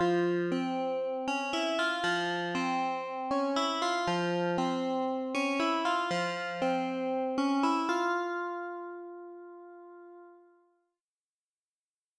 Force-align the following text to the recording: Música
Música 0.00 0.59